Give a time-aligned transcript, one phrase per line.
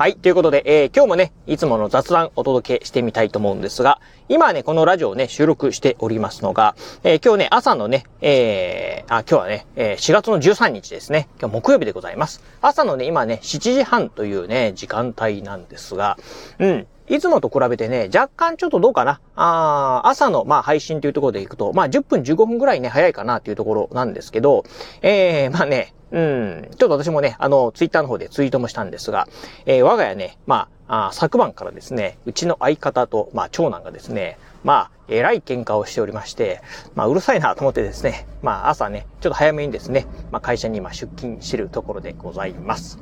[0.00, 0.16] はい。
[0.16, 4.00] ということで、えー、今日もね、いつもの雑談お届けしてみたいと思うんですが、
[4.30, 11.28] 今ね、このラジオをね、収録しておりますのが、えー、今日ね、朝のね、えー、あ、今日はね、えー、4月の13日ですね。
[11.38, 12.42] 今日木曜日でございます。
[12.62, 16.16] 朝のね、今ね、7時半というね、時間帯なんですが、
[16.58, 16.86] うん。
[17.10, 19.20] いつもと比べてね、若干ちょっとどうかな。
[19.34, 24.64] あ朝の、まあ、配信というところでいくと、まあ、10分15分ぐらいね、早いかなっていうところなんですけど、
[25.02, 29.26] えー、まあね、うん、ちょっと私もね、あの、ツイッターの方でツイートもしたんですが、
[29.66, 36.60] えー、我が家ね、まあ、あ昨晩からですね、うちの相方と、まあ、長男がですね、まあ、えらい喧嘩をしておりまして、
[36.94, 42.98] まあ、うるさいなと思ってですね、まあ、朝ね、ちょっと早めにですね、まあ、会社に今出勤してるところでございます。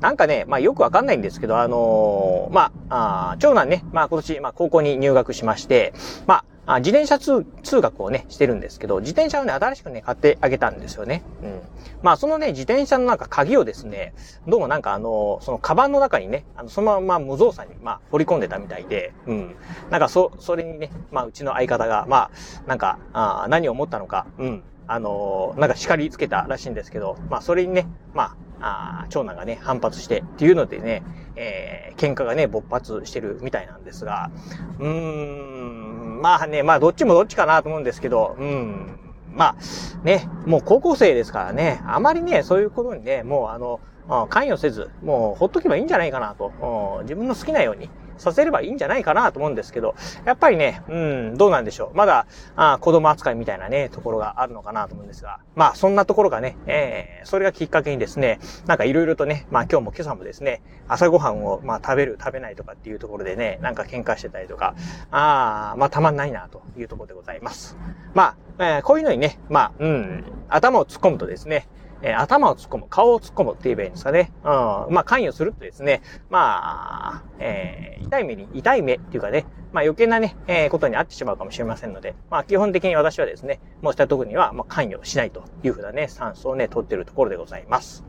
[0.00, 5.92] なんかね、まあよくわかんないんですけど、あのー、まあ、あ長男ね、まあ今年、まあ高校に入学しまして、
[6.26, 11.22] まあ、あ自転車通通学をね、してるんですけど、自転車をね、新しくね、買ってあげたんですよね。
[11.42, 11.60] うん。
[12.02, 14.14] まあ、そのね、自転車のなんか鍵をですね、
[14.46, 19.56] どうもなんかあの、そのカバンの中にね、あの、そのまま無造作に、まあ、掘り込んでたみたいで、うん。
[19.90, 22.30] なんかそ、それにね、まあ、うちの相方が、まあ、
[22.66, 24.62] なんか、あ何を思ったのか、うん。
[24.88, 31.02] あのー、なんか叱りつけたらしいんですけど、まあ、それにね、まあ、あ長男がね、反発してっていうのでね、
[31.36, 34.30] えー、喧嘩がね、勃発してるみたいなんですが、
[34.78, 38.98] うーん、まあね、まあどっちもどっちかなと思うんですけど、うん、
[39.34, 43.80] まあ、ね、もう高校生ですからね、あまりね、そういうことにね、もうあの、
[44.28, 51.96] 関与せず、もうほっとけばいいんじゃないかなと、自分の好きなように、させればいいんじゃないかなと思うんですけど、やっぱりね、うん、どうなんでしょう。
[51.96, 64.74] まだ、あ子供扱いみたいなね、ところがあるのかなと思うんですが、まあ、そんなところがね、えー、それがきっかけにですね、なんかいろいろとね、まあ今日も今朝もですね、朝ごはんを、まあ食べる、食べないとかっていうところでね、なんか喧嘩してたりとか、
[65.10, 67.76] ああ、まあたまんないなというところでございます。
[68.14, 71.68] まあ、えー、こういうのにね、まあ、うん、頭を突っ込むとですね、
[72.02, 74.32] えー、頭を突っ込む、顔を突っ込むって言えばいいんですかね。
[74.44, 74.50] うん。
[74.94, 88.02] まあ、関与するとですね、まあ、えー、痛い目に、痛い目っていうかね、まあ余計なね、えー、ことにあってしまうかもしれませんので、まあ基本的に私はですね、もうしたとこには、まあ関与しないというふうなね、酸素をね、取ってるところでございます。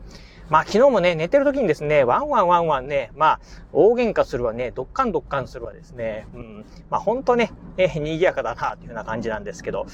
[0.50, 3.40] まあ昨日もね、寝てる時にですね、ワンワンワンワンね、まあ、
[3.72, 9.86] 大喧嘩するわね、ドッカンドッカンするわですね、うん、まあ本当ね、え、賑やかだな、っていうような感じなんですけど、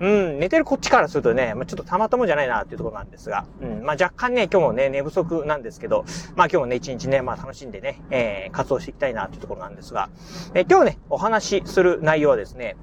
[0.00, 6.04] うん、寝てるこっちからするとね、まあちょっとたまたまじゃないな、っていうところなんですが、うん、まあ若干ね、今日もね、寝不足なんですけど、
[6.36, 10.10] まあ今日もね、一日ね、まあ楽しんでね、えー、活動していきたいな、っていうところなんですが、
[10.54, 12.76] え、今日ね、お話しする内容はですね、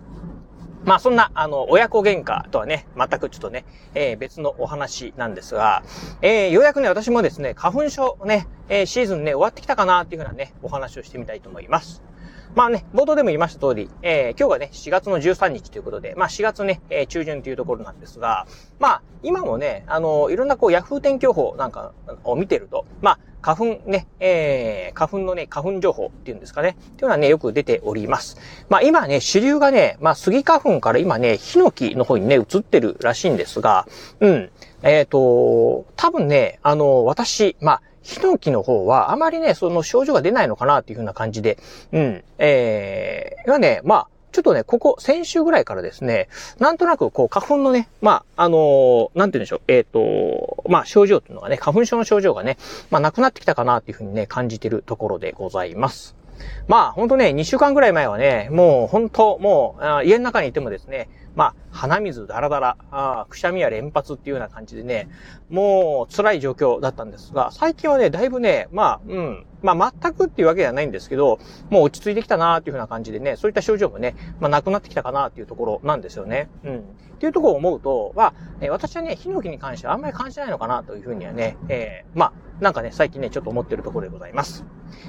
[0.86, 5.84] まあそんな、あの、親子喧嘩とはね、全くちょっとね、えー、別のお話なんですが、
[6.22, 12.09] えー、ようやくね、私もですね、花粉症ね、えー、シーズンね、終わってきたかなっていうふうなね、お話をしてみたいと思います。
[12.56, 18.48] まあね、冒頭でも言いました通り、えー、今日がね、4月の13日ということで、まあ4月ね、えー、中旬というところなんですが、
[18.80, 21.94] まあ、今もね、あの、いろんなこう、ヤフー天気予報なんか
[22.24, 26.76] を見てると、まあ、花粉ね、えー、花粉のね、花粉情報っていうんですかね。
[26.80, 28.38] っていうのはね、よく出ております。
[28.68, 33.88] まあ今ね、主流がね、まあ杉花粉から今ね、ヒノキの方にね、移ってるらしいんですが、
[34.20, 34.50] うん。
[34.84, 41.58] えっ、ー、と、多分ね、あの、私、まあ、ヒノキの方は、あまりね、その症状が出ないのかなっていうふうな感じで、
[41.92, 42.24] うん。
[42.38, 46.30] えー、はね、まあ、ちょっとね、ここ、先週ぐらいからですね、
[46.60, 52.58] なんとなく、こう、花粉のね、まあ、あのー、なんて言うんでしょう、えっ、ー、と、まあ、症状っていうのがね、花粉症の症状がね、
[52.92, 56.19] まあ、なくなってきたかなっていうふうにね、感じてるところでございます。
[56.68, 65.08] まあ、ほんとね、2週間ぐらい前はね、もう、ほんと、もう、家の中にいてもですね、まあ、鼻水だらだら、あくしゃみや連発っていうような感じでね、
[65.50, 71.40] もう辛い状況だったんですが、最近はね、だいぶね、まあ、うん、まあ全くっていうわけではないんですけど、
[71.70, 76.50] もう落ち着いてきたなーっていうふうな感じでね、そういった症状もね、まあなくなってきたかなっていうところなんですよね。
[76.64, 76.78] うん。
[76.80, 76.82] っ
[77.20, 84.66] ていうところを思うと、まあ、え私はね、ヒノキに関してはあんまり感じないのかなというふうにはね、えー、まあ、なんかね、最近ね、ちょっと思ってるところでございます。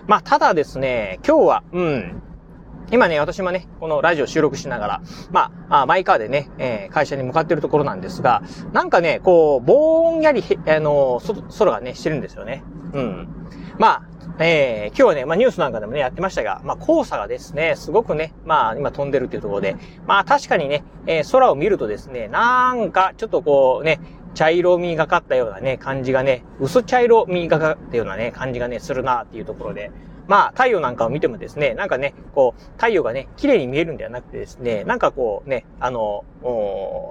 [0.07, 2.23] まあ、ただですね、今日は、うん、
[2.93, 8.43] 今ね、私もね、このラジオ収録しながら、まあ、あマイカーでね、えー、会社に向かってるところなんですが、
[8.73, 11.21] なんかね、こう、ぼんやり、あの、
[11.59, 12.63] 空がね、してるんですよね。
[12.93, 13.29] うん。
[13.79, 14.03] まあ、
[14.39, 19.77] えー、今日はね、まあニュースなんかでもね、やってましたが、まあ黄砂がですね、すごくね、まあ今飛んでるっていうところで、
[20.07, 24.01] まあ確かにね、えー、空を見るとですね、なんかちょっとこうね、
[24.35, 29.91] 茶色みがかったようなね、感じがね、薄茶色みがかったようなね、感じがね、するなっていうところで、
[30.31, 36.25] まあ、太陽なんかを見てもですね、なんかね、こう、太陽がね、綺麗に見えるんではなくてですね、なんかこうね、あの、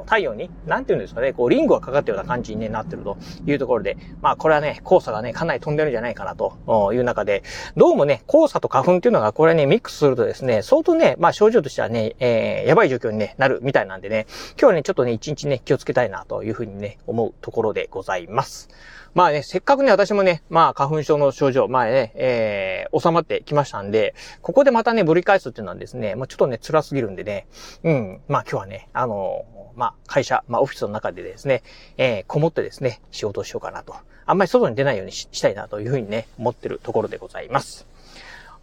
[0.06, 7.44] 太陽に、なんていうんですかね、こう、リングがかかったような感じに、ね、なってるというところで、まあ、これはね、黄砂がね、かなり飛んでるんじゃないかなという中で、
[7.75, 18.69] どうもね、黄砂と花粉っていうのが、これね、ミックスするとですね、相当ね、まあ、症状としてはね、えー、やばい状況に、ね、なるみたいなんでね、今日はね、ちょっとね、一日ね、気をつけたいなというふうにね、思うところでございます。
[19.15, 27.48] まあね、せっかくね、私もね、まあ、花粉症の症状、まあね、えー、収まってきましたんで、ここでまたね、ぶり返すっていうのはですね、まあちょっとね、辛すぎるんでね、
[27.84, 29.46] うん、まあ今日はね、あの
[29.76, 31.64] まあ、会社、まあ、オフィスの中でですね、
[31.98, 33.96] えー、こもってですね、仕事をしようかなと。
[34.26, 37.88] あんまり外に出ないようにしたいなというふうにね、思ってるところでございます。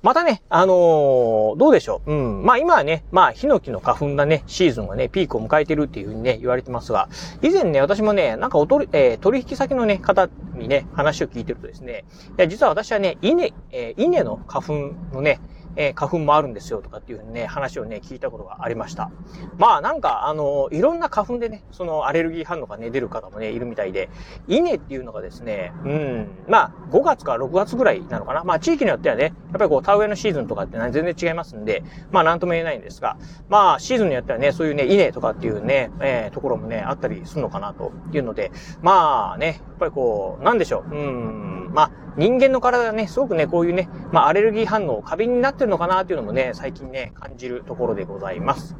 [0.06, 2.12] またね、あのー、どうでしょう。
[2.12, 2.44] うん。
[2.44, 7.08] まあ今はね、まあヒノキの花粉がね、シーズンがね、ピークを迎えてるっていうふうにね、言われてますが、
[7.42, 12.04] 以前ね、私もね、なんかおとり、えー、取引先のね、方にね、話を聞いてるとですね、
[12.38, 14.72] いや、実は私はね、稲、えー、稲の花粉
[15.12, 15.40] のね、
[15.76, 19.10] えー、花粉もあるんですよとかっていうね、話をね、聞いたことがありました。
[19.58, 24.08] まあなんか、あの、いろんな花粉でね、そのアレルギー反応がね、出る方もね、いるみたいで、
[24.48, 28.44] 稲っていうのがですね、うん、まあ5月か6月ぐらいなのかな。
[28.44, 33.16] まあ地域によってはね、やっぱりこう田植えのシーズンとかって全然違いますんで、まあなんとも言えないんですが、
[33.48, 38.50] まあシーズンによってはね、そういうね、稲とかっていうね、えー、ところもね、あったりするのかなというので、
[38.82, 48.74] まあね、っぱりこう、なんでしょう、うん、まあ人間の体がね、すごくね、こういうね、まあアレルギー反応、過敏になってるのかなっていうのもね、最近ね、感じるところでございます。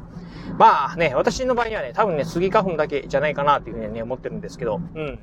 [0.57, 5.19] まあね、私の場合にはね、多分ね、スギ花粉だけじゃないかなっていうふうにね、思ってるんですけど、うん。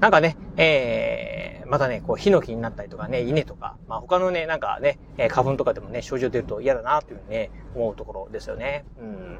[0.00, 4.98] なんかね、えー、またね、こう、ヒノキになったりとかね、稲とか、まあ他のね、なんかね、
[5.30, 8.84] 花粉とかでもね、症状出ると嫌だなっていうふうにね、思うところですよね。
[9.00, 9.38] うん。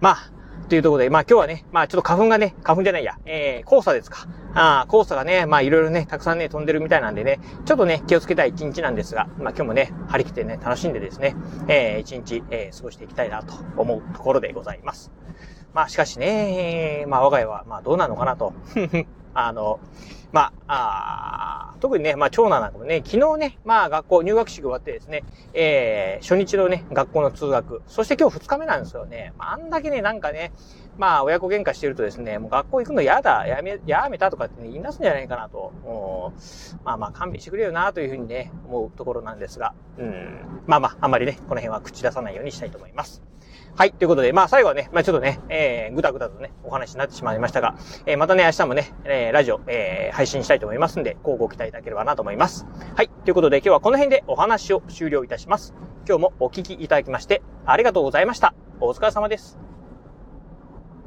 [0.00, 0.32] まあ、
[0.68, 4.28] というところで、まあ今日はね、まあちょっと花粉がね、花粉じゃないや、えー、黄砂ですか。
[4.54, 11.34] あ黄砂がね、まあいろいろね、たくさんね、飛んでるみたいなんでね、ちょっとね、気をつけたい一日なんですが、まあ今日もね、張り切ってね、楽しんでですね、
[11.68, 15.10] えー、一日、えー、過ごしていきたいなと思うところでございます。
[15.72, 18.52] まあしかしね、まあ我が家は、まあどうなのかなと。
[19.34, 19.80] あの、
[20.32, 25.24] まあ、あ特にね、まあ長男なんかもね、昨日ね、まあ学校入学式終わってですね、
[25.54, 29.32] えー、初日のね、学校の通学、そして今日二日目なんですよね。
[29.38, 30.52] まあ、あんだけね、なんかね、
[30.98, 36.40] まあ親子喧嘩してるとですね、もう学校行くの嫌だ、やめ、やめたとかってね、言い出すんじゃないかなと、もう
[36.84, 43.22] まあまあ勘弁してくれよなというふうにね、思うところなんですが、うん、まあまあ、あんまりね、この辺は口出さないようにしたいと思います。
[43.76, 43.92] はい。
[43.92, 47.76] ということで、まあ最後はね、まあちょっとね、えー、ぐだぐだとね、お話になってしまいましたが、
[48.06, 52.66] えー、またね、明日もね、えー、ラジオ、えー、配信したいと思いますんで、こうご期待いただければなと思います。
[52.94, 53.08] はい。
[53.08, 55.74] ということで、今日はこの辺でお話を終了いたします。
[56.06, 58.54] 今日もお聞きいただきまして、ありがとうございました。
[58.80, 59.69] お疲れ様です。